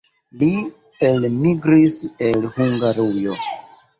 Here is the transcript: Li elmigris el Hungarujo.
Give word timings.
Li 0.43 0.47
elmigris 1.09 1.99
el 2.29 2.47
Hungarujo. 2.55 3.37